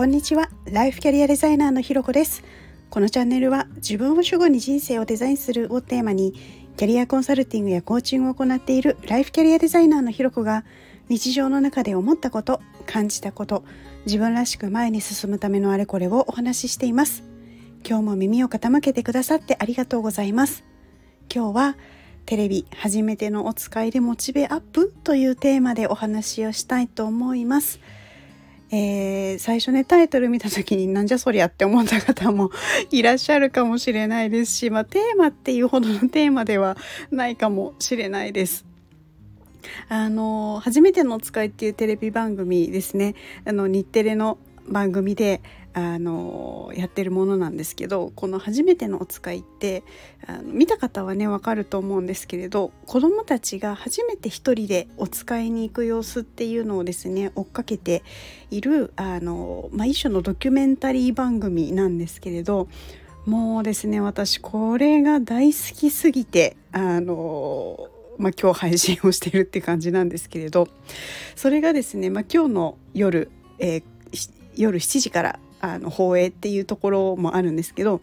[0.00, 0.48] こんにちは。
[0.64, 2.42] ライフキャリアデザイナーのひろこです。
[2.88, 6.32] このチャンネルは自分を主語に人生をデザインするをテーマに
[6.78, 10.64] キャリアコンサルティングやコーチングを行っているライフキャリアデザイナーのひろこが
[11.10, 13.62] 日常の中で思ったこと感じたこと
[14.06, 17.22] 自分らしく前に進むためのあれこれをお話ししています。
[17.86, 20.64] 今日も耳を傾けてくださってありがとうございます。
[21.30, 21.76] 今日は
[22.24, 27.80] テレビ初めてのお使いでモチベアップというテーマでお話をしたいと思います。
[28.72, 32.50] えー、最初ねタイトル見た時になんじゃそりゃって思った方も
[32.90, 36.76] いらっしゃるかもしれないですし、まあ、テーマっていうほどのテーマでは
[37.10, 38.64] ないかもしれないです。
[39.88, 44.38] あの初めてのお使いっていうテレビ番組ですねあの日テレの
[44.70, 49.84] 番組であのやってるものなんですけどこの「初めてのお使い」って
[50.26, 58.02] あの見た方はね分かると思うんですけれど子どもたちが初めて一人でお使いに行く様子っていうのをですね追っかけて
[58.50, 62.68] いるあの、まあ、一種のドキュメンタリー番組なんですけれど
[63.26, 70.68] もうですね私これが大好きすぎてあのまあ、今日配信をしているって感じなんですけれど
[71.36, 73.82] それがですね、まあ、今日の夜、えー、
[74.62, 78.00] 夜7時からあの放映っていうところもあるんですけど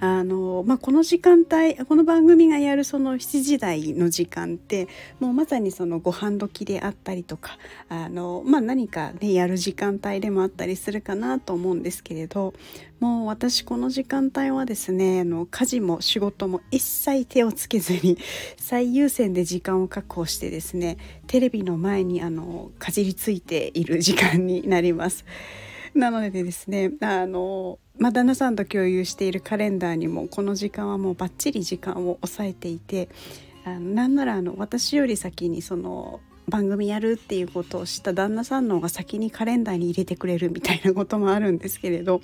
[0.00, 4.88] あのまあ、この時間帯この番組がやるその7時台の時間って
[5.20, 7.58] もうまさにそのご飯時であったりとか
[7.88, 12.54] あの、まあ、何かねやる時間帯でもあったりするかなと思うんですけれど
[13.00, 18.18] もう私この時間帯はですねあの家事も仕事も一切手をつけずに
[18.58, 25.24] 最優先で時間を確保してですねテレビの前にあのかじりついている時間になります。
[25.96, 33.08] なのでですねあの、まあ、旦那さんと共有しているカレンダーにもこの時間はもうバッチリ時間を抑えていて
[33.64, 42.20] あのなんならあの私より先にその番組やるっていうことを知った旦那さんの方が先にカレンダーに入れてくれるみたいなこともあるんですけれど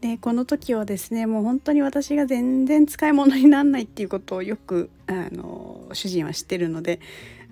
[0.00, 7.00] でこの時はですねもう本当に私が全然使い物にならないっていうことをよくあの主人は知ってるので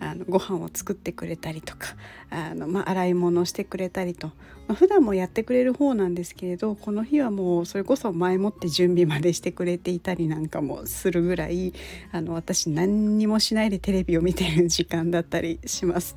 [0.00, 1.94] あのご飯を作ってくれたりとか
[2.30, 4.28] あの、まあ、洗い物をしてくれたりと、
[4.66, 11.74] まあ、普段もやってくれる方なんですけれどこの日はもうそれこそ前もって準備までしてくれていたりなんかもするぐらい
[12.12, 16.16] あの私何にもしないでテレビを見てる時間だったりします。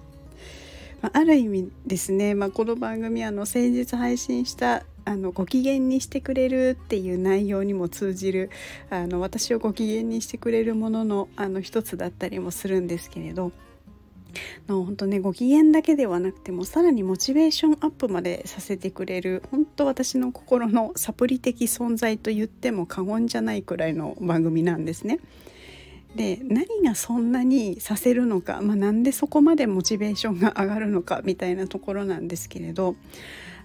[1.02, 8.50] まあ、ある意味ですね、まあ、この番組あの先日配信したあのご機嫌にしてくれるっていう内容にも通じる
[8.90, 13.52] あの私をご機嫌にしてくれるもののあの一つだったりもするんですけれど
[14.68, 25.20] の本当ねご機嫌だけではなくてもさらにモチベーションアップまでさせてくれる本当私の心のサプリ的存在と言っても過言じゃないくらいの番組なんですね。
[26.16, 32.96] で何がそんなにさせるのか、まあ、なんでそこまでモチベーションが上がるのかみたいなところなんですけれど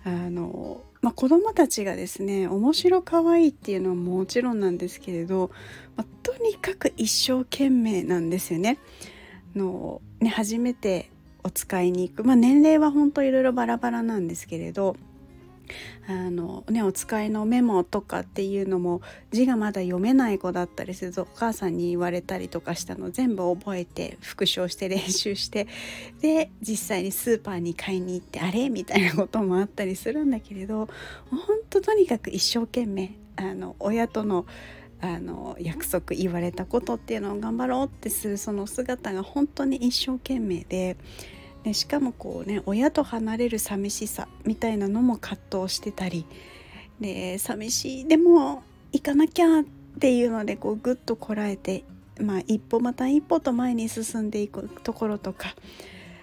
[0.05, 5.50] あの、まあ、子どもたちがですね面白かわいいっていうのはもちろんなんですけれど、
[5.97, 8.78] まあ、とにかく一生懸命なんですよね。
[9.54, 11.10] のね初めて
[11.44, 14.97] お使いに行く、まあ、年齢は本当いろいろバラバラなんですけれど
[16.08, 25.66] あの、ね、お使いのメモとかっていうのも字がまだ読めない子だったりするとお母さんに言われたりとかしたの全部覚えて復唱して練習して
[26.20, 30.88] で実際にスーパーに買いに行ってあれみたいなこともあったりするんだけれど
[31.30, 31.40] 本
[31.70, 34.46] 当とにかく一生懸命あの親との
[35.00, 40.96] あの約束言われたことっていうのを頑張ろうってするその姿が本当に一生懸命で
[41.68, 46.24] でしかもこうね親と離れる寂しさみたいなのも葛藤してたり
[46.98, 49.64] で寂しいでも行かなきゃっ
[50.00, 51.84] ていうのでこうぐっとこらえて、
[52.18, 55.54] まあ、一歩また一歩と前に進んでいくところとか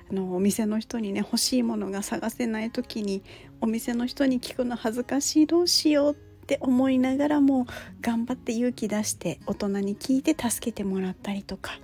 [0.10, 3.22] あのお店の人にね欲しいものが探せない時に
[3.62, 6.16] お店の人に聞くの恥ずかしいどうしようっ
[6.48, 7.68] て思いながらも
[8.02, 11.78] 頑張って勇気出して大人に聞いて助けてもらったりとか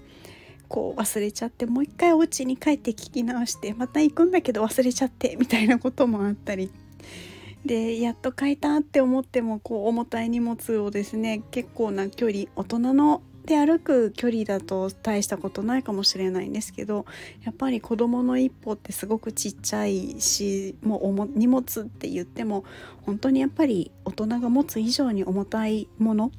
[0.71, 6.71] こう忘れちゃってもう一回お家に帰って聞き直してまた行くんだけど忘れちゃってみたいなこともあったり。
[7.65, 17.05] でやっと書いたって思ってもこう重たい荷物をですね結構な距離大人ので歩く距離だと大したことないかもしれないんですけど
[17.43, 22.63] やっぱり子どもの一歩ってすごくちっちゃいしもう荷物って言っても
[23.05, 26.31] 本当にやっぱり大人が持つ以上に重たいもの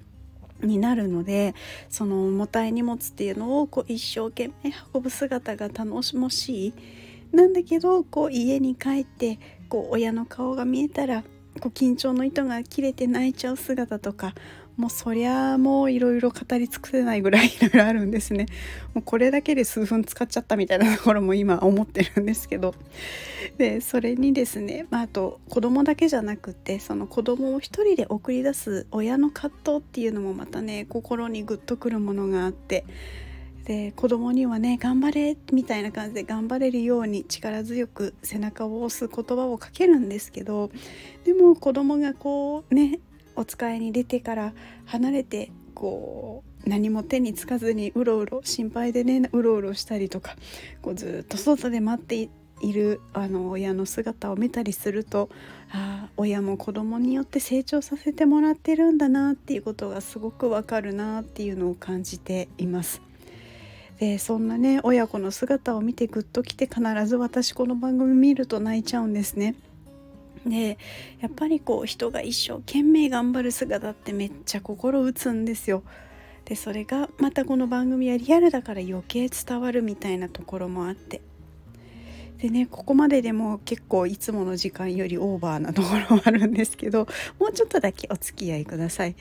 [0.62, 1.54] になるので
[1.88, 6.74] その重たい荷物っていうのをこう一生懸命運ぶ姿が楽しもしい
[7.32, 9.38] なんだけどこう家に帰って
[9.68, 11.22] こう親の顔が見えたら
[11.60, 14.34] こう緊張の糸が切れて泣いちゃう姿とか
[14.76, 18.46] もうそりゃもういろいろ語り尽くせないぐらいいろいろあるんですね。
[18.94, 22.74] もうこれだけで数分使っちゃったみたいなところも今思ってるんですけど。
[23.58, 32.84] でそれにですね、まあ、あと子供だけじゃなくてその子供を一人で送り出す親の葛藤っていうのもまたね心にグッとくるものがあって。
[33.64, 40.70] で子供にはね頑張れみたいな感じで頑張れるように力強く背中を押す言葉をかけるんですけど。
[41.24, 42.98] でも子供がこうね
[43.36, 44.52] お使いに出てから
[44.86, 50.36] 離れてこう何も手につかずにうろうろ心配でねうろうろしたりとか
[50.80, 52.28] こうずっと外で待って
[52.60, 55.28] いるあの親の姿を見たりすると
[55.72, 63.02] ああ親も子供によって成長させてもらってるんだなっていうことがすごくわかるなっていうのを感じています。
[63.98, 69.54] でそんなね親子の姿を見てグッときて必ず私この番組見ると泣いちゃうんですね。
[70.46, 70.78] で
[71.20, 75.82] やっぱりこう人が一生懸命頑張る姿ってめっちゃ心打つんですよ。
[76.44, 81.20] でそれがまたこの番組はリアルだから余計伝わるみたいなところもあって
[82.42, 87.06] でねここまででも結構いつもの時間よりオーバーなところもあるんですけど
[87.38, 89.14] もうちょっとだけお付き合いください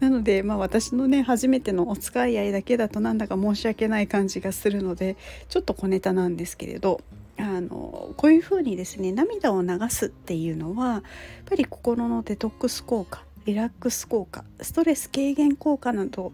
[0.00, 5.16] なのでまあ私のね初めてのお使い合いだけだとなんだか申し訳ない感じがするので
[5.48, 7.00] ちょっと小ネタなんですけれど
[7.38, 11.02] あのこういうふうにですね涙を流すっていうのはやっ
[11.44, 16.32] ぱり心のデトックス効果リラックス効果ストレス軽減効果など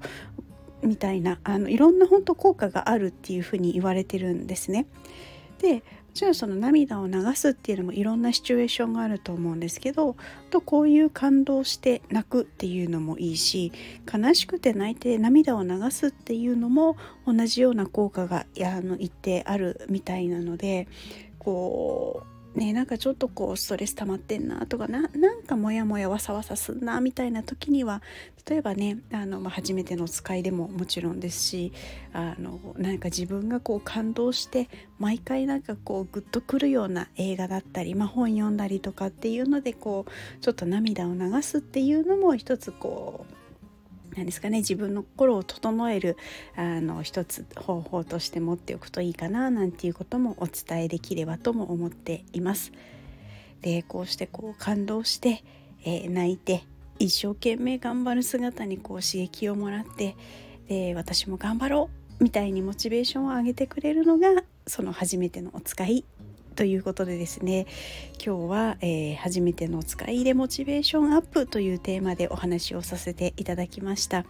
[0.82, 4.86] みたいなあのいろんな本当効果があるっていうふうに言われてるんですね。
[5.62, 5.80] でも
[6.14, 10.16] ちろんその涙を流すっていうのもいろんなシチュエーションがあると思うんですけど
[10.50, 13.72] とこういう感動して泣くっていうのもいいし
[14.12, 20.86] 悲しくて泣いて涙を流すっていうのも同じような効果があの一定あるみたいなので
[21.38, 28.02] こうねなんかちょっとこうストレス溜まってんなとかななんかモヤモヤわさわさすんなみたいな時には
[28.48, 31.72] 例えばねあの、まあ、初めての使いでももちろんですし
[32.12, 34.68] あのなんか自分がこう感動して
[34.98, 43.41] 毎回なんかこうグッとくるような映画だったり、まあ、本読んだりとかっていうのでこうちょっと涙を流すっていうのも一つこう
[44.16, 46.16] 何ですかね自分の心を整える
[46.56, 52.72] あの一つ方法として持っておくといいかななんていうこともお伝えできればとも思っています。
[53.62, 55.44] でこうしてこう感動して、
[55.84, 56.64] えー、泣いて
[56.98, 60.16] 一生懸命頑張る姿にこう刺激をもらって
[60.68, 66.04] で私も頑張ろうみたいにモチベーションを上げてくれるのがその初めてのお使い
[66.52, 67.66] ということでですね
[68.24, 74.24] 今日は、えー、初めての使い入れモチベーションアップというテーマでお話をさせていただきました。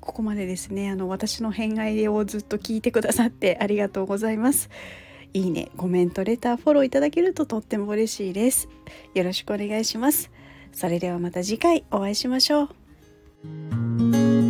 [0.00, 4.68] ここまでですねあの私の変愛をずっと聞いてくださってありがとうございます。
[5.32, 8.68] いいねコメントレターフォローいただけるととっても嬉しいです。
[9.14, 10.30] よろしくお願いします。
[10.72, 14.43] それではまた次回お会いしましょう。